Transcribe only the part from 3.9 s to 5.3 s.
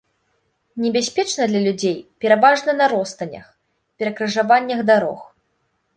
перакрыжаваннях дарог.